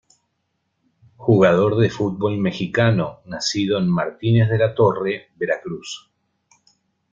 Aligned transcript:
Jugador 1.15 1.77
de 1.77 1.91
fútbol 1.91 2.39
mexicano, 2.39 3.19
nacido 3.27 3.77
en 3.77 3.87
Martínez 3.87 4.49
de 4.49 4.57
la 4.57 4.73
Torre, 4.73 5.27
Veracruz. 5.35 6.09